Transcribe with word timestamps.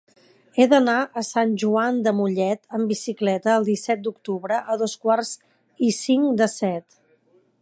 He 0.61 0.65
d'anar 0.69 0.95
a 1.21 1.23
Sant 1.27 1.51
Joan 1.63 1.99
de 2.07 2.13
Mollet 2.21 2.63
amb 2.79 2.93
bicicleta 2.93 3.53
el 3.59 3.69
disset 3.71 4.03
d'octubre 4.09 4.63
a 4.77 4.81
dos 4.85 4.99
quarts 5.05 5.37
i 5.91 5.95
cinc 6.03 6.37
de 6.43 6.53
set. 6.59 7.03